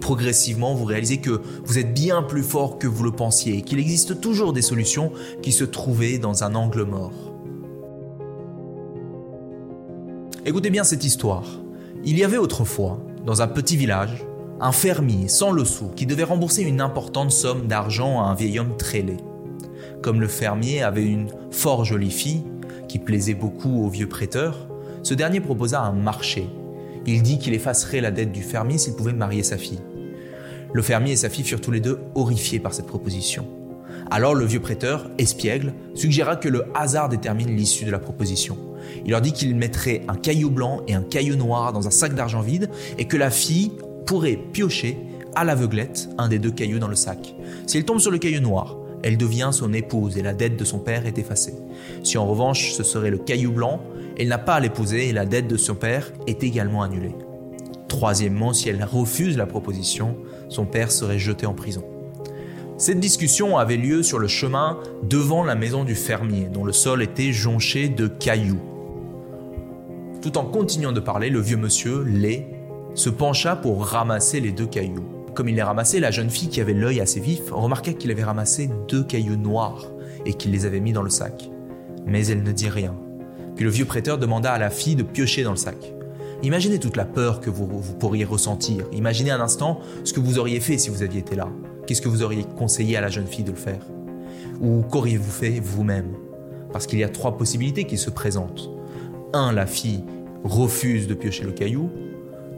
Progressivement, 0.00 0.74
vous 0.74 0.84
réalisez 0.84 1.18
que 1.18 1.40
vous 1.64 1.78
êtes 1.78 1.94
bien 1.94 2.22
plus 2.22 2.42
fort 2.42 2.78
que 2.78 2.86
vous 2.86 3.04
le 3.04 3.10
pensiez 3.10 3.58
et 3.58 3.62
qu'il 3.62 3.78
existe 3.78 4.20
toujours 4.20 4.52
des 4.52 4.62
solutions 4.62 5.12
qui 5.42 5.52
se 5.52 5.64
trouvaient 5.64 6.18
dans 6.18 6.44
un 6.44 6.54
angle 6.54 6.84
mort. 6.84 7.23
Écoutez 10.46 10.68
bien 10.68 10.84
cette 10.84 11.04
histoire. 11.04 11.46
Il 12.04 12.18
y 12.18 12.22
avait 12.22 12.36
autrefois, 12.36 13.00
dans 13.24 13.40
un 13.40 13.46
petit 13.46 13.78
village, 13.78 14.26
un 14.60 14.72
fermier 14.72 15.26
sans 15.26 15.50
le 15.50 15.64
sou 15.64 15.88
qui 15.96 16.04
devait 16.04 16.22
rembourser 16.22 16.60
une 16.60 16.82
importante 16.82 17.30
somme 17.30 17.66
d'argent 17.66 18.20
à 18.20 18.26
un 18.26 18.34
vieil 18.34 18.58
homme 18.58 18.76
très 18.76 19.00
laid. 19.00 19.16
Comme 20.02 20.20
le 20.20 20.28
fermier 20.28 20.82
avait 20.82 21.06
une 21.06 21.30
fort 21.50 21.86
jolie 21.86 22.10
fille, 22.10 22.44
qui 22.88 22.98
plaisait 22.98 23.32
beaucoup 23.32 23.86
au 23.86 23.88
vieux 23.88 24.06
prêteur, 24.06 24.68
ce 25.02 25.14
dernier 25.14 25.40
proposa 25.40 25.80
un 25.80 25.92
marché. 25.92 26.46
Il 27.06 27.22
dit 27.22 27.38
qu'il 27.38 27.54
effacerait 27.54 28.02
la 28.02 28.10
dette 28.10 28.32
du 28.32 28.42
fermier 28.42 28.76
s'il 28.76 28.96
pouvait 28.96 29.14
marier 29.14 29.44
sa 29.44 29.56
fille. 29.56 29.80
Le 30.74 30.82
fermier 30.82 31.12
et 31.12 31.16
sa 31.16 31.30
fille 31.30 31.44
furent 31.44 31.62
tous 31.62 31.70
les 31.70 31.80
deux 31.80 32.00
horrifiés 32.14 32.60
par 32.60 32.74
cette 32.74 32.86
proposition. 32.86 33.46
Alors 34.10 34.34
le 34.34 34.44
vieux 34.44 34.60
prêteur, 34.60 35.10
espiègle, 35.16 35.72
suggéra 35.94 36.36
que 36.36 36.50
le 36.50 36.66
hasard 36.74 37.08
détermine 37.08 37.56
l'issue 37.56 37.86
de 37.86 37.90
la 37.90 37.98
proposition. 37.98 38.58
Il 39.04 39.10
leur 39.10 39.20
dit 39.20 39.32
qu'il 39.32 39.54
mettrait 39.54 40.02
un 40.08 40.16
caillou 40.16 40.50
blanc 40.50 40.82
et 40.88 40.94
un 40.94 41.02
caillou 41.02 41.36
noir 41.36 41.72
dans 41.72 41.86
un 41.86 41.90
sac 41.90 42.14
d'argent 42.14 42.40
vide 42.40 42.70
et 42.98 43.06
que 43.06 43.16
la 43.16 43.30
fille 43.30 43.72
pourrait 44.06 44.38
piocher 44.52 44.98
à 45.34 45.44
l'aveuglette 45.44 46.08
un 46.18 46.28
des 46.28 46.38
deux 46.38 46.50
cailloux 46.50 46.78
dans 46.78 46.88
le 46.88 46.94
sac. 46.94 47.34
S'il 47.66 47.84
tombe 47.84 47.98
sur 47.98 48.10
le 48.10 48.18
caillou 48.18 48.40
noir, 48.40 48.76
elle 49.02 49.16
devient 49.18 49.50
son 49.52 49.72
épouse 49.72 50.16
et 50.16 50.22
la 50.22 50.32
dette 50.32 50.56
de 50.56 50.64
son 50.64 50.78
père 50.78 51.06
est 51.06 51.18
effacée. 51.18 51.54
Si 52.02 52.16
en 52.16 52.26
revanche 52.26 52.72
ce 52.72 52.82
serait 52.82 53.10
le 53.10 53.18
caillou 53.18 53.52
blanc, 53.52 53.80
elle 54.18 54.28
n'a 54.28 54.38
pas 54.38 54.54
à 54.54 54.60
l'épouser 54.60 55.08
et 55.08 55.12
la 55.12 55.26
dette 55.26 55.48
de 55.48 55.56
son 55.56 55.74
père 55.74 56.12
est 56.26 56.42
également 56.42 56.82
annulée. 56.82 57.14
Troisièmement, 57.88 58.52
si 58.52 58.68
elle 58.68 58.82
refuse 58.82 59.36
la 59.36 59.46
proposition, 59.46 60.16
son 60.48 60.66
père 60.66 60.90
serait 60.90 61.18
jeté 61.18 61.46
en 61.46 61.54
prison. 61.54 61.84
Cette 62.76 62.98
discussion 62.98 63.56
avait 63.56 63.76
lieu 63.76 64.02
sur 64.02 64.18
le 64.18 64.26
chemin 64.26 64.80
devant 65.04 65.44
la 65.44 65.54
maison 65.54 65.84
du 65.84 65.94
fermier, 65.94 66.48
dont 66.52 66.64
le 66.64 66.72
sol 66.72 67.02
était 67.02 67.32
jonché 67.32 67.88
de 67.88 68.08
cailloux. 68.08 68.60
Tout 70.24 70.38
en 70.38 70.46
continuant 70.46 70.92
de 70.92 71.00
parler, 71.00 71.28
le 71.28 71.38
vieux 71.38 71.58
monsieur, 71.58 72.02
laid, 72.02 72.46
se 72.94 73.10
pencha 73.10 73.56
pour 73.56 73.84
ramasser 73.84 74.40
les 74.40 74.52
deux 74.52 74.64
cailloux. 74.64 75.04
Comme 75.34 75.50
il 75.50 75.54
les 75.54 75.62
ramassait, 75.62 76.00
la 76.00 76.10
jeune 76.10 76.30
fille 76.30 76.48
qui 76.48 76.62
avait 76.62 76.72
l'œil 76.72 77.02
assez 77.02 77.20
vif 77.20 77.50
remarqua 77.50 77.92
qu'il 77.92 78.10
avait 78.10 78.24
ramassé 78.24 78.70
deux 78.88 79.04
cailloux 79.04 79.36
noirs 79.36 79.84
et 80.24 80.32
qu'il 80.32 80.52
les 80.52 80.64
avait 80.64 80.80
mis 80.80 80.94
dans 80.94 81.02
le 81.02 81.10
sac. 81.10 81.50
Mais 82.06 82.26
elle 82.28 82.42
ne 82.42 82.52
dit 82.52 82.70
rien. 82.70 82.94
Puis 83.54 83.66
le 83.66 83.70
vieux 83.70 83.84
prêteur 83.84 84.16
demanda 84.16 84.50
à 84.50 84.58
la 84.58 84.70
fille 84.70 84.96
de 84.96 85.02
piocher 85.02 85.42
dans 85.42 85.50
le 85.50 85.58
sac. 85.58 85.92
Imaginez 86.42 86.78
toute 86.78 86.96
la 86.96 87.04
peur 87.04 87.42
que 87.42 87.50
vous, 87.50 87.66
vous 87.66 87.94
pourriez 87.94 88.24
ressentir. 88.24 88.86
Imaginez 88.92 89.30
un 89.30 89.42
instant 89.42 89.80
ce 90.04 90.14
que 90.14 90.20
vous 90.20 90.38
auriez 90.38 90.60
fait 90.60 90.78
si 90.78 90.88
vous 90.88 91.02
aviez 91.02 91.20
été 91.20 91.36
là. 91.36 91.50
Qu'est-ce 91.86 92.00
que 92.00 92.08
vous 92.08 92.22
auriez 92.22 92.46
conseillé 92.56 92.96
à 92.96 93.02
la 93.02 93.08
jeune 93.08 93.26
fille 93.26 93.44
de 93.44 93.50
le 93.50 93.58
faire? 93.58 93.84
Ou 94.62 94.84
qu'auriez-vous 94.90 95.30
fait 95.30 95.60
vous-même? 95.60 96.14
Parce 96.72 96.86
qu'il 96.86 96.98
y 96.98 97.04
a 97.04 97.10
trois 97.10 97.36
possibilités 97.36 97.84
qui 97.84 97.98
se 97.98 98.08
présentent. 98.08 98.73
Un, 99.34 99.50
la 99.50 99.66
fille 99.66 100.04
refuse 100.44 101.08
de 101.08 101.14
piocher 101.14 101.42
le 101.42 101.50
caillou. 101.50 101.90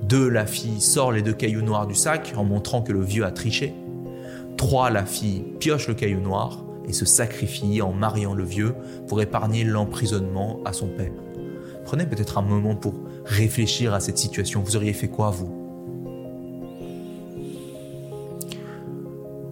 Deux, 0.02 0.28
la 0.28 0.44
fille 0.44 0.82
sort 0.82 1.10
les 1.10 1.22
deux 1.22 1.32
cailloux 1.32 1.62
noirs 1.62 1.86
du 1.86 1.94
sac 1.94 2.34
en 2.36 2.44
montrant 2.44 2.82
que 2.82 2.92
le 2.92 3.00
vieux 3.02 3.24
a 3.24 3.30
triché. 3.30 3.72
Trois, 4.58 4.90
la 4.90 5.06
fille 5.06 5.42
pioche 5.58 5.88
le 5.88 5.94
caillou 5.94 6.20
noir 6.20 6.66
et 6.86 6.92
se 6.92 7.06
sacrifie 7.06 7.80
en 7.80 7.94
mariant 7.94 8.34
le 8.34 8.44
vieux 8.44 8.74
pour 9.08 9.22
épargner 9.22 9.64
l'emprisonnement 9.64 10.60
à 10.66 10.74
son 10.74 10.88
père. 10.88 11.14
Prenez 11.86 12.04
peut-être 12.04 12.36
un 12.36 12.42
moment 12.42 12.76
pour 12.76 12.92
réfléchir 13.24 13.94
à 13.94 14.00
cette 14.00 14.18
situation. 14.18 14.60
Vous 14.60 14.76
auriez 14.76 14.92
fait 14.92 15.08
quoi, 15.08 15.30
vous? 15.30 15.50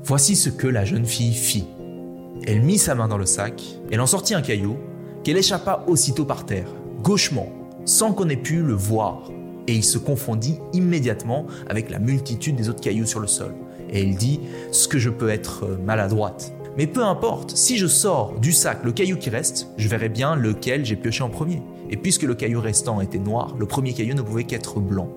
Voici 0.03 0.37
ce 0.37 0.51
que 0.51 0.67
la 0.67 0.85
jeune 0.85 1.07
fille 1.07 1.33
fit. 1.33 1.65
Elle 2.47 2.61
mit 2.61 2.77
sa 2.77 2.95
main 2.95 3.09
dans 3.09 3.17
le 3.17 3.25
sac, 3.25 3.63
elle 3.91 4.03
en 4.03 4.07
sortit 4.07 4.35
un 4.35 4.43
caillou, 4.43 4.77
qu'elle 5.23 5.39
échappa 5.39 5.85
aussitôt 5.87 6.27
par 6.27 6.45
terre, 6.45 6.69
gauchement, 7.05 7.53
sans 7.85 8.15
qu'on 8.15 8.31
ait 8.31 8.37
pu 8.37 8.63
le 8.63 8.73
voir, 8.73 9.31
et 9.69 9.75
il 9.75 9.85
se 9.85 9.99
confondit 9.99 10.59
immédiatement 10.73 11.47
avec 11.69 11.91
la 11.91 11.99
multitude 11.99 12.57
des 12.57 12.71
autres 12.71 12.81
cailloux 12.81 13.05
sur 13.05 13.21
le 13.21 13.27
sol. 13.27 13.55
Et 13.91 14.01
elle 14.03 14.17
dit 14.17 14.41
Ce 14.73 14.89
que 14.89 14.99
je 14.99 15.11
peux 15.11 15.29
être 15.29 15.65
euh, 15.65 15.77
maladroite. 15.85 16.55
Mais 16.79 16.87
peu 16.87 17.05
importe, 17.05 17.57
si 17.57 17.77
je 17.77 17.87
sors 17.87 18.39
du 18.41 18.53
sac 18.53 18.83
le 18.85 18.93
caillou 18.93 19.17
qui 19.17 19.31
reste, 19.31 19.69
je 19.77 19.87
verrai 19.87 20.09
bien 20.09 20.35
lequel 20.35 20.85
j'ai 20.85 20.97
pioché 20.97 21.23
en 21.23 21.29
premier. 21.29 21.63
Et 21.91 21.97
puisque 21.99 22.23
le 22.23 22.35
caillou 22.35 22.61
restant 22.61 23.01
était 23.03 23.19
noir, 23.19 23.55
le 23.59 23.67
premier 23.67 23.93
caillou 23.93 24.15
ne 24.15 24.23
pouvait 24.23 24.45
qu'être 24.45 24.81
blanc. 24.81 25.09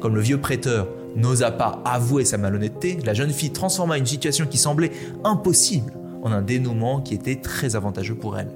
Comme 0.00 0.14
le 0.14 0.20
vieux 0.22 0.40
prêteur 0.40 0.88
n'osa 1.16 1.50
pas 1.50 1.82
avouer 1.84 2.24
sa 2.24 2.38
malhonnêteté, 2.38 2.98
la 3.04 3.14
jeune 3.14 3.30
fille 3.30 3.52
transforma 3.52 3.98
une 3.98 4.06
situation 4.06 4.46
qui 4.46 4.58
semblait 4.58 4.90
impossible 5.22 5.92
en 6.22 6.32
un 6.32 6.42
dénouement 6.42 7.00
qui 7.00 7.14
était 7.14 7.36
très 7.36 7.76
avantageux 7.76 8.16
pour 8.16 8.38
elle. 8.38 8.50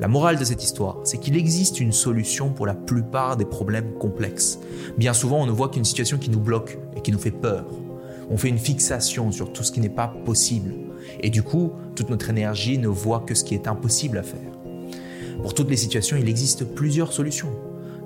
La 0.00 0.08
morale 0.08 0.38
de 0.38 0.44
cette 0.44 0.64
histoire, 0.64 0.98
c'est 1.04 1.18
qu'il 1.18 1.36
existe 1.36 1.80
une 1.80 1.92
solution 1.92 2.50
pour 2.50 2.66
la 2.66 2.74
plupart 2.74 3.36
des 3.36 3.44
problèmes 3.44 3.92
complexes. 3.98 4.58
Bien 4.96 5.12
souvent, 5.12 5.42
on 5.42 5.46
ne 5.46 5.52
voit 5.52 5.68
qu'une 5.68 5.84
situation 5.84 6.18
qui 6.18 6.30
nous 6.30 6.40
bloque 6.40 6.78
et 6.96 7.00
qui 7.00 7.12
nous 7.12 7.18
fait 7.18 7.30
peur. 7.30 7.66
On 8.30 8.36
fait 8.36 8.48
une 8.48 8.58
fixation 8.58 9.32
sur 9.32 9.52
tout 9.52 9.62
ce 9.62 9.72
qui 9.72 9.80
n'est 9.80 9.88
pas 9.88 10.14
possible. 10.24 10.74
Et 11.20 11.30
du 11.30 11.42
coup, 11.42 11.72
toute 11.94 12.10
notre 12.10 12.30
énergie 12.30 12.78
ne 12.78 12.88
voit 12.88 13.20
que 13.20 13.34
ce 13.34 13.44
qui 13.44 13.54
est 13.54 13.66
impossible 13.66 14.18
à 14.18 14.22
faire. 14.22 14.40
Pour 15.42 15.54
toutes 15.54 15.70
les 15.70 15.76
situations, 15.76 16.16
il 16.16 16.28
existe 16.28 16.64
plusieurs 16.64 17.12
solutions. 17.12 17.50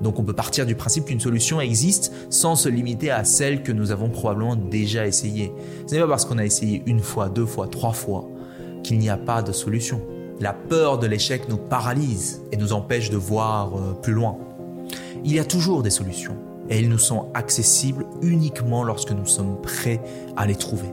Donc 0.03 0.19
on 0.19 0.25
peut 0.25 0.33
partir 0.33 0.67
du 0.67 0.75
principe 0.75 1.07
qu'une 1.07 1.21
solution 1.21 1.61
existe 1.61 2.13
sans 2.31 2.57
se 2.57 2.69
limiter 2.69 3.11
à 3.11 3.25
celle 3.25 3.63
que 3.63 3.73
nous 3.73 3.91
avons 3.91 4.09
probablement 4.09 4.57
déjà 4.57 5.07
essayée. 5.07 5.53
Ce 5.87 5.95
n'est 5.95 6.01
pas 6.01 6.09
parce 6.09 6.25
qu'on 6.25 6.39
a 6.39 6.45
essayé 6.45 6.83
une 6.87 7.01
fois, 7.01 7.29
deux 7.29 7.47
fois, 7.47 7.69
trois 7.69 7.93
fois 7.93 8.29
qu'il 8.83 8.99
n'y 8.99 9.09
a 9.09 9.17
pas 9.17 9.43
de 9.43 9.53
solution. 9.53 10.01
La 10.41 10.53
peur 10.53 10.99
de 10.99 11.07
l'échec 11.07 11.49
nous 11.49 11.57
paralyse 11.57 12.43
et 12.51 12.57
nous 12.57 12.73
empêche 12.73 13.11
de 13.11 13.17
voir 13.17 13.77
euh, 13.77 13.93
plus 13.95 14.13
loin. 14.13 14.37
Il 15.25 15.33
y 15.33 15.39
a 15.39 15.45
toujours 15.45 15.83
des 15.83 15.91
solutions 15.91 16.37
et 16.69 16.79
elles 16.79 16.89
nous 16.89 16.99
sont 16.99 17.31
accessibles 17.35 18.07
uniquement 18.21 18.83
lorsque 18.83 19.13
nous 19.13 19.27
sommes 19.27 19.61
prêts 19.63 20.01
à 20.37 20.47
les 20.47 20.57
trouver. 20.57 20.89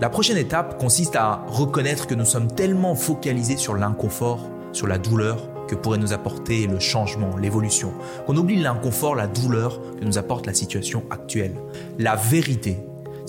La 0.00 0.08
prochaine 0.08 0.38
étape 0.38 0.80
consiste 0.80 1.14
à 1.14 1.44
reconnaître 1.46 2.06
que 2.06 2.14
nous 2.14 2.24
sommes 2.24 2.48
tellement 2.48 2.94
focalisés 2.94 3.58
sur 3.58 3.74
l'inconfort, 3.74 4.50
sur 4.72 4.86
la 4.86 4.98
douleur, 4.98 5.48
que 5.68 5.74
pourrait 5.76 5.98
nous 5.98 6.12
apporter 6.12 6.66
le 6.66 6.80
changement, 6.80 7.36
l'évolution, 7.36 7.92
qu'on 8.26 8.36
oublie 8.36 8.60
l'inconfort, 8.60 9.14
la 9.14 9.28
douleur 9.28 9.78
que 10.00 10.04
nous 10.04 10.18
apporte 10.18 10.46
la 10.46 10.54
situation 10.54 11.04
actuelle. 11.10 11.54
La 11.98 12.16
vérité, 12.16 12.78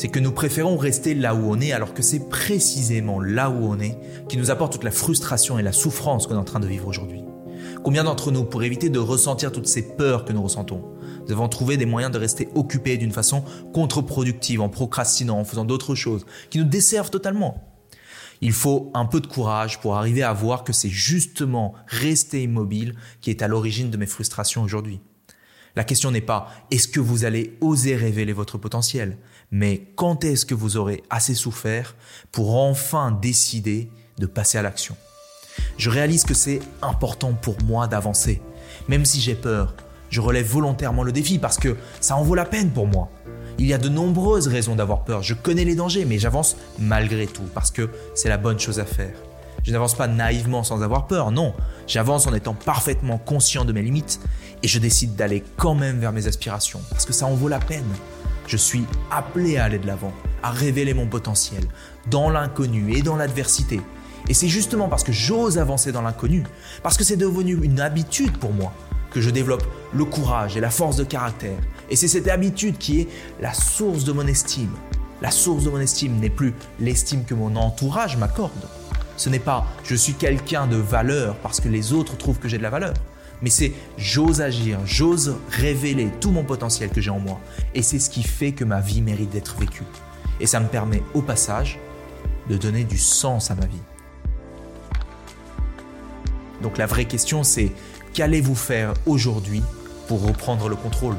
c'est 0.02 0.08
que 0.08 0.18
nous 0.18 0.32
préférons 0.32 0.78
rester 0.78 1.14
là 1.14 1.36
où 1.36 1.52
on 1.52 1.62
est 1.62 1.74
alors 1.74 1.94
que 1.94 2.02
c'est 2.02 2.28
précisément 2.28 3.22
là 3.22 3.52
où 3.52 3.68
on 3.68 3.80
est 3.80 4.00
qui 4.28 4.38
nous 4.38 4.50
apporte 4.50 4.74
toute 4.74 4.84
la 4.84 4.90
frustration 4.90 5.60
et 5.60 5.62
la 5.62 5.72
souffrance 5.72 6.26
qu'on 6.26 6.34
est 6.34 6.40
en 6.40 6.44
train 6.44 6.60
de 6.60 6.66
vivre 6.66 6.88
aujourd'hui. 6.88 7.22
Combien 7.84 8.04
d'entre 8.04 8.32
nous, 8.32 8.44
pour 8.44 8.64
éviter 8.64 8.90
de 8.90 8.98
ressentir 8.98 9.52
toutes 9.52 9.68
ces 9.68 9.96
peurs 9.96 10.26
que 10.26 10.34
nous 10.34 10.42
ressentons, 10.42 10.84
devons 11.28 11.48
trouver 11.48 11.78
des 11.78 11.86
moyens 11.86 12.12
de 12.12 12.18
rester 12.18 12.50
occupés 12.56 12.98
d'une 12.98 13.12
façon 13.12 13.44
contre-productive, 13.76 14.62
en 14.62 14.70
procrastinant, 14.70 15.38
en 15.38 15.44
faisant 15.44 15.66
d'autres 15.66 15.94
choses 15.94 16.26
qui 16.50 16.58
nous 16.58 16.66
desservent 16.66 17.12
totalement 17.12 17.68
il 18.44 18.54
faut 18.54 18.90
un 18.96 19.06
peu 19.06 19.22
de 19.22 19.28
courage 19.28 19.80
pour 19.80 19.96
arriver 19.96 20.24
à 20.24 20.34
voir 20.34 20.64
que 20.64 20.74
c'est 20.74 20.90
justement 20.90 21.76
rester 21.86 22.42
immobile 22.42 22.96
qui 23.22 23.30
est 23.30 23.44
à 23.44 23.48
l'origine 23.48 23.92
de 23.92 23.98
mes 23.98 24.08
frustrations 24.08 24.64
aujourd'hui. 24.64 25.00
La 25.76 25.84
question 25.84 26.12
n'est 26.12 26.22
pas 26.22 26.50
est-ce 26.70 26.88
que 26.88 27.00
vous 27.00 27.24
allez 27.24 27.58
oser 27.62 27.96
révéler 27.96 28.34
votre 28.34 28.58
potentiel, 28.58 29.18
mais 29.52 29.88
quand 29.96 30.24
est-ce 30.24 30.46
que 30.46 30.54
vous 30.54 30.78
aurez 30.78 31.04
assez 31.10 31.36
souffert 31.36 31.96
pour 32.32 32.56
enfin 32.56 33.12
décider 33.12 33.90
de 34.18 34.26
passer 34.26 34.58
à 34.58 34.62
l'action? 34.62 34.96
Je 35.78 35.90
réalise 35.90 36.24
que 36.24 36.34
c'est 36.34 36.60
important 36.82 37.34
pour 37.34 37.56
moi 37.64 37.88
d'avancer. 37.88 38.42
Même 38.88 39.06
si 39.06 39.22
j'ai 39.22 39.36
peur, 39.36 39.76
je 40.10 40.20
relève 40.20 40.46
volontairement 40.46 41.04
le 41.04 41.12
défi 41.12 41.40
parce 41.40 41.58
que 41.58 41.78
ça 42.02 42.18
en 42.18 42.24
vaut 42.24 42.36
la 42.36 42.46
peine 42.46 42.72
pour 42.72 42.88
moi. 42.88 43.10
Il 43.58 43.66
y 43.66 43.74
a 43.74 43.78
de 43.78 43.90
nombreuses 43.90 44.48
raisons 44.48 44.76
d'avoir 44.76 45.04
peur. 45.04 45.24
Je 45.24 45.34
connais 45.34 45.66
les 45.66 45.76
dangers, 45.76 46.06
mais 46.06 46.20
j'avance 46.20 46.58
malgré 46.80 47.28
tout 47.28 47.48
parce 47.54 47.72
que 47.72 47.90
c'est 48.16 48.30
la 48.30 48.38
bonne 48.38 48.60
chose 48.60 48.80
à 48.80 48.86
faire. 48.86 49.14
Je 49.64 49.72
n'avance 49.72 49.94
pas 49.94 50.08
naïvement 50.08 50.64
sans 50.64 50.82
avoir 50.82 51.08
peur, 51.08 51.32
non. 51.32 51.54
J'avance 51.88 52.26
en 52.28 52.34
étant 52.34 52.56
parfaitement 52.56 53.18
conscient 53.18 53.64
de 53.64 53.74
mes 53.74 53.82
limites 53.82 54.20
et 54.64 54.68
je 54.68 54.80
décide 54.80 55.16
d'aller 55.16 55.44
quand 55.58 55.76
même 55.76 56.00
vers 56.00 56.12
mes 56.12 56.28
aspirations 56.28 56.82
parce 56.90 57.06
que 57.06 57.14
ça 57.14 57.26
en 57.26 57.36
vaut 57.36 57.48
la 57.48 57.60
peine. 57.60 57.86
Je 58.48 58.58
suis 58.58 58.84
appelé 59.10 59.58
à 59.58 59.66
aller 59.66 59.80
de 59.80 59.88
l'avant, 59.88 60.14
à 60.44 60.52
révéler 60.52 60.94
mon 60.94 61.08
potentiel 61.08 61.64
dans 62.10 62.30
l'inconnu 62.30 62.96
et 62.96 63.02
dans 63.02 63.16
l'adversité. 63.16 63.82
Et 64.28 64.34
c'est 64.34 64.48
justement 64.48 64.88
parce 64.88 65.04
que 65.04 65.12
j'ose 65.12 65.58
avancer 65.58 65.92
dans 65.92 66.02
l'inconnu, 66.02 66.44
parce 66.84 66.98
que 66.98 67.04
c'est 67.04 67.18
devenu 67.18 67.58
une 67.64 67.80
habitude 67.80 68.38
pour 68.38 68.54
moi, 68.54 68.74
que 69.10 69.22
je 69.22 69.30
développe 69.30 69.64
le 69.94 70.06
courage 70.06 70.58
et 70.58 70.60
la 70.60 70.70
force 70.70 70.96
de 70.96 71.04
caractère. 71.04 71.58
Et 71.90 71.96
c'est 71.96 72.08
cette 72.08 72.28
habitude 72.28 72.78
qui 72.78 73.02
est 73.02 73.08
la 73.40 73.54
source 73.54 74.04
de 74.04 74.12
mon 74.12 74.28
estime. 74.28 74.72
La 75.22 75.32
source 75.32 75.64
de 75.64 75.70
mon 75.70 75.80
estime 75.80 76.20
n'est 76.20 76.30
plus 76.30 76.54
l'estime 76.80 77.26
que 77.26 77.34
mon 77.34 77.56
entourage 77.56 78.18
m'accorde. 78.18 78.68
Ce 79.18 79.30
n'est 79.30 79.40
pas 79.40 79.68
je 79.84 79.96
suis 79.96 80.14
quelqu'un 80.14 80.68
de 80.68 80.78
valeur 80.78 81.36
parce 81.38 81.60
que 81.60 81.70
les 81.70 81.94
autres 81.94 82.18
trouvent 82.18 82.40
que 82.40 82.48
j'ai 82.48 82.58
de 82.58 82.64
la 82.64 82.70
valeur. 82.70 82.94
Mais 83.42 83.50
c'est 83.50 83.74
j'ose 83.98 84.42
agir, 84.42 84.80
j'ose 84.86 85.38
révéler 85.50 86.10
tout 86.20 86.32
mon 86.32 86.44
potentiel 86.44 86.90
que 86.90 87.02
j'ai 87.02 87.10
en 87.10 87.20
moi. 87.20 87.40
Et 87.74 87.82
c'est 87.82 88.00
ce 88.00 88.10
qui 88.10 88.24
fait 88.24 88.52
que 88.52 88.64
ma 88.64 88.82
vie 88.82 89.02
mérite 89.02 89.32
d'être 89.32 89.58
vécue. 89.58 89.84
Et 90.40 90.48
ça 90.48 90.60
me 90.60 90.68
permet 90.68 91.04
au 91.14 91.22
passage 91.22 91.80
de 92.50 92.58
donner 92.58 92.84
du 92.84 92.98
sens 92.98 93.52
à 93.52 93.56
ma 93.56 93.66
vie. 93.66 93.82
Donc 96.62 96.78
la 96.78 96.86
vraie 96.86 97.06
question 97.06 97.44
c'est 97.44 97.72
Qu'allez-vous 98.14 98.56
faire 98.56 98.94
aujourd'hui 99.06 99.64
pour 100.08 100.22
reprendre 100.22 100.68
le 100.68 100.76
contrôle? 100.76 101.16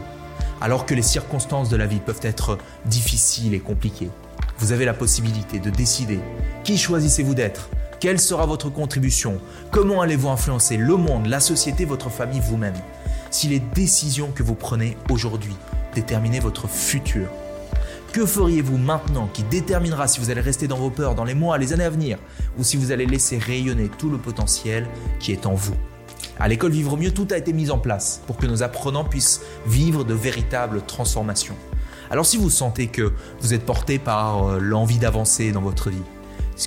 Alors 0.60 0.84
que 0.84 0.94
les 0.94 1.02
circonstances 1.02 1.70
de 1.70 1.76
la 1.76 1.86
vie 1.86 2.00
peuvent 2.00 2.20
être 2.22 2.58
difficiles 2.84 3.54
et 3.54 3.60
compliquées, 3.60 4.10
vous 4.58 4.72
avez 4.72 4.84
la 4.84 4.92
possibilité 4.92 5.58
de 5.58 5.70
décider 5.70 6.20
qui 6.64 6.76
choisissez-vous 6.76 7.34
d'être? 7.34 7.70
Quelle 8.02 8.18
sera 8.18 8.46
votre 8.46 8.68
contribution? 8.68 9.40
Comment 9.70 10.00
allez-vous 10.00 10.28
influencer 10.28 10.76
le 10.76 10.96
monde, 10.96 11.26
la 11.26 11.38
société, 11.38 11.84
votre 11.84 12.10
famille, 12.10 12.40
vous-même? 12.40 12.74
Si 13.30 13.46
les 13.46 13.60
décisions 13.60 14.32
que 14.34 14.42
vous 14.42 14.56
prenez 14.56 14.96
aujourd'hui 15.08 15.54
déterminaient 15.94 16.40
votre 16.40 16.66
futur, 16.66 17.28
que 18.10 18.26
feriez-vous 18.26 18.76
maintenant 18.76 19.28
qui 19.32 19.44
déterminera 19.44 20.08
si 20.08 20.18
vous 20.18 20.30
allez 20.30 20.40
rester 20.40 20.66
dans 20.66 20.78
vos 20.78 20.90
peurs 20.90 21.14
dans 21.14 21.22
les 21.22 21.34
mois, 21.34 21.58
les 21.58 21.72
années 21.72 21.84
à 21.84 21.90
venir, 21.90 22.18
ou 22.58 22.64
si 22.64 22.76
vous 22.76 22.90
allez 22.90 23.06
laisser 23.06 23.38
rayonner 23.38 23.88
tout 23.88 24.10
le 24.10 24.18
potentiel 24.18 24.88
qui 25.20 25.30
est 25.30 25.46
en 25.46 25.54
vous? 25.54 25.76
À 26.40 26.48
l'école 26.48 26.72
Vivre 26.72 26.96
Mieux, 26.96 27.14
tout 27.14 27.28
a 27.30 27.36
été 27.36 27.52
mis 27.52 27.70
en 27.70 27.78
place 27.78 28.20
pour 28.26 28.36
que 28.36 28.46
nos 28.46 28.64
apprenants 28.64 29.04
puissent 29.04 29.42
vivre 29.64 30.02
de 30.02 30.14
véritables 30.14 30.82
transformations. 30.88 31.54
Alors 32.10 32.26
si 32.26 32.36
vous 32.36 32.50
sentez 32.50 32.88
que 32.88 33.12
vous 33.40 33.54
êtes 33.54 33.64
porté 33.64 34.00
par 34.00 34.48
euh, 34.48 34.58
l'envie 34.58 34.98
d'avancer 34.98 35.52
dans 35.52 35.62
votre 35.62 35.88
vie, 35.88 36.02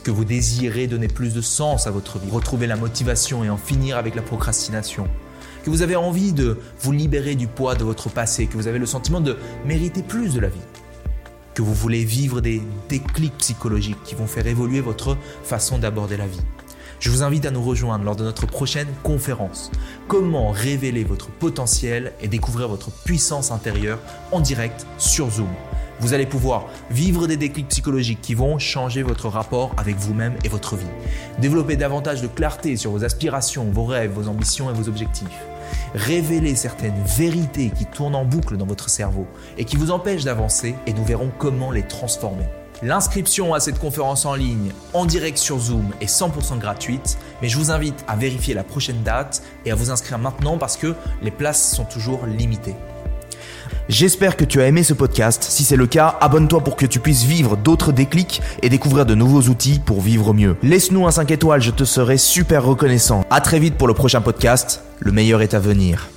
que 0.02 0.12
vous 0.12 0.26
désirez 0.26 0.88
donner 0.88 1.08
plus 1.08 1.34
de 1.34 1.42
sens 1.42 1.88
à 1.88 1.92
votre 1.92 2.20
vie, 2.20 2.30
retrouver 2.32 2.68
la 2.68 2.76
motivation 2.76 3.44
et 3.44 3.50
en 3.50 3.58
finir 3.58 3.98
avec 3.98 4.16
la 4.16 4.22
procrastination, 4.22 5.08
que 5.64 5.70
vous 5.70 5.82
avez 5.82 5.96
envie 5.96 6.34
de 6.34 6.58
vous 6.80 6.92
libérer 6.92 7.36
du 7.36 7.48
poids 7.48 7.76
de 7.76 7.84
votre 7.84 8.10
passé, 8.10 8.48
que 8.48 8.56
vous 8.56 8.68
avez 8.68 8.80
le 8.80 8.86
sentiment 8.86 9.22
de 9.22 9.38
mériter 9.66 10.04
plus 10.04 10.34
de 10.34 10.40
la 10.40 10.50
vie, 10.50 10.60
que 11.54 11.62
vous 11.62 11.74
voulez 11.74 12.04
vivre 12.04 12.42
des 12.42 12.62
déclics 12.90 13.38
psychologiques 13.38 14.04
qui 14.04 14.16
vont 14.16 14.28
faire 14.28 14.48
évoluer 14.48 14.82
votre 14.82 15.18
façon 15.44 15.78
d'aborder 15.78 16.18
la 16.18 16.28
vie. 16.28 16.42
Je 17.00 17.10
vous 17.10 17.24
invite 17.24 17.46
à 17.46 17.52
nous 17.52 17.64
rejoindre 17.64 18.06
lors 18.06 18.16
de 18.16 18.24
notre 18.24 18.46
prochaine 18.46 18.88
conférence. 19.04 19.72
Comment 20.08 20.52
révéler 20.52 21.04
votre 21.04 21.30
potentiel 21.30 22.14
et 22.22 22.28
découvrir 22.28 22.68
votre 22.68 22.90
puissance 23.04 23.52
intérieure 23.52 24.00
en 24.32 24.40
direct 24.40 24.86
sur 24.98 25.30
Zoom. 25.30 25.50
Vous 26.00 26.14
allez 26.14 26.26
pouvoir 26.26 26.68
vivre 26.92 27.26
des 27.26 27.38
déclics 27.38 27.70
psychologiques 27.70 28.22
qui 28.22 28.36
vont 28.36 28.60
changer 28.60 29.02
votre 29.02 29.30
rapport 29.30 29.72
avec 29.78 29.96
vous-même 29.96 30.36
et 30.44 30.50
votre 30.50 30.76
vie. 30.76 30.86
Développer 31.40 31.78
davantage 31.78 32.22
de 32.22 32.28
clarté 32.28 32.76
sur 32.76 32.92
vos 32.92 33.04
aspirations, 33.04 33.66
vos 33.72 33.86
rêves, 33.86 34.12
vos 34.12 34.28
ambitions 34.28 34.70
et 34.70 34.74
vos 34.74 34.90
objectifs. 34.90 35.28
Révéler 35.94 36.56
certaines 36.56 37.02
vérités 37.06 37.72
qui 37.76 37.86
tournent 37.86 38.16
en 38.16 38.26
boucle 38.26 38.58
dans 38.58 38.66
votre 38.66 38.90
cerveau 38.90 39.26
et 39.58 39.66
qui 39.66 39.78
vous 39.78 39.92
empêchent 39.92 40.26
d'avancer 40.26 40.76
et 40.86 40.94
nous 40.94 41.06
verrons 41.06 41.32
comment 41.38 41.72
les 41.72 41.84
transformer. 41.84 42.46
L'inscription 42.84 43.54
à 43.54 43.62
cette 43.62 43.80
conférence 43.80 44.26
en 44.26 44.36
ligne 44.36 44.72
en 44.94 45.06
direct 45.06 45.38
sur 45.38 45.58
Zoom 45.60 45.94
est 46.02 46.10
100% 46.10 46.60
gratuite, 46.60 47.18
mais 47.42 47.48
je 47.48 47.58
vous 47.58 47.72
invite 47.72 48.04
à 48.08 48.18
vérifier 48.18 48.54
la 48.54 48.66
prochaine 48.66 49.02
date 49.04 49.42
et 49.66 49.72
à 49.72 49.76
vous 49.76 49.92
inscrire 49.92 50.20
maintenant 50.20 50.58
parce 50.58 50.76
que 50.76 50.94
les 51.22 51.32
places 51.32 51.74
sont 51.74 51.86
toujours 51.86 52.26
limitées. 52.26 52.76
J'espère 53.88 54.36
que 54.36 54.46
tu 54.46 54.62
as 54.62 54.68
aimé 54.68 54.82
ce 54.82 54.94
podcast. 54.94 55.44
Si 55.44 55.64
c'est 55.64 55.76
le 55.76 55.86
cas, 55.86 56.18
abonne-toi 56.20 56.62
pour 56.62 56.76
que 56.76 56.88
tu 56.88 57.00
puisses 57.00 57.24
vivre 57.24 57.56
d'autres 57.56 57.92
déclics 57.92 58.42
et 58.64 58.70
découvrir 58.70 59.06
de 59.06 59.14
nouveaux 59.14 59.44
outils 59.44 59.80
pour 59.80 60.02
vivre 60.02 60.34
mieux. 60.34 60.56
Laisse-nous 60.64 61.06
un 61.06 61.12
5 61.12 61.30
étoiles, 61.30 61.62
je 61.62 61.72
te 61.72 61.84
serai 61.84 62.18
super 62.18 62.64
reconnaissant. 62.64 63.24
À 63.30 63.42
très 63.42 63.60
vite 63.60 63.76
pour 63.76 63.88
le 63.88 63.94
prochain 63.94 64.22
podcast. 64.22 64.84
Le 65.00 65.12
meilleur 65.12 65.42
est 65.42 65.54
à 65.54 65.60
venir. 65.60 66.10